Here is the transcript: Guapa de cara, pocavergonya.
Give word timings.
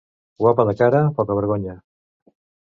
Guapa 0.45 0.65
de 0.69 0.75
cara, 0.79 1.03
pocavergonya. 1.19 1.79